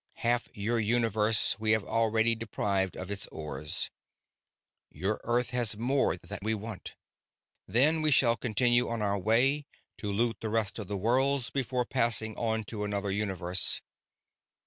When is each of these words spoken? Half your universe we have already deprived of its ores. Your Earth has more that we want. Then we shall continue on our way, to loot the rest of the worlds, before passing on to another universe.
Half 0.15 0.49
your 0.57 0.79
universe 0.79 1.59
we 1.59 1.73
have 1.73 1.83
already 1.83 2.33
deprived 2.33 2.95
of 2.97 3.11
its 3.11 3.27
ores. 3.27 3.91
Your 4.89 5.21
Earth 5.23 5.51
has 5.51 5.77
more 5.77 6.17
that 6.17 6.41
we 6.43 6.55
want. 6.55 6.95
Then 7.67 8.01
we 8.01 8.09
shall 8.09 8.35
continue 8.35 8.89
on 8.89 9.03
our 9.03 9.19
way, 9.19 9.67
to 9.99 10.11
loot 10.11 10.37
the 10.39 10.49
rest 10.49 10.79
of 10.79 10.87
the 10.87 10.97
worlds, 10.97 11.51
before 11.51 11.85
passing 11.85 12.35
on 12.35 12.63
to 12.63 12.83
another 12.83 13.11
universe. 13.11 13.83